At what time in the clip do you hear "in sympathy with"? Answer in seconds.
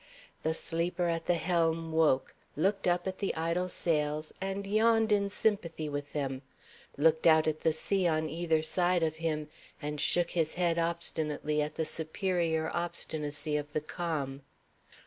5.11-6.13